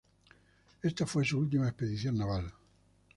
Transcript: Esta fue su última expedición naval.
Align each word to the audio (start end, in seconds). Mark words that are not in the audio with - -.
Esta 0.81 1.05
fue 1.05 1.23
su 1.23 1.37
última 1.37 1.67
expedición 1.67 2.17
naval. 2.17 2.51